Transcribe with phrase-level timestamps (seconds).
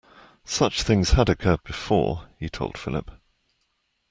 [0.47, 3.11] Such things had occurred before, he told Philip.